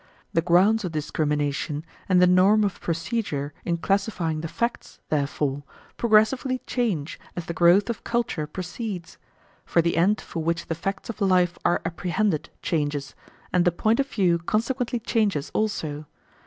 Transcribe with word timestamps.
The 0.33 0.41
grounds 0.41 0.83
of 0.83 0.91
discrimination, 0.93 1.85
and 2.09 2.19
the 2.19 2.25
norm 2.25 2.63
of 2.63 2.81
procedure 2.81 3.53
in 3.63 3.77
classifying 3.77 4.41
the 4.41 4.47
facts, 4.47 4.99
therefore, 5.09 5.61
progressively 5.95 6.57
change 6.65 7.19
as 7.35 7.45
the 7.45 7.53
growth 7.53 7.87
of 7.87 8.03
culture 8.03 8.47
proceeds; 8.47 9.19
for 9.63 9.79
the 9.79 9.97
end 9.97 10.19
for 10.19 10.41
which 10.43 10.65
the 10.65 10.73
facts 10.73 11.11
of 11.11 11.21
life 11.21 11.55
are 11.63 11.83
apprehended 11.85 12.49
changes, 12.63 13.13
and 13.53 13.63
the 13.63 13.71
point 13.71 13.99
of 13.99 14.09
view 14.09 14.39
consequently 14.39 14.97
changes 14.99 15.51
also. 15.53 16.07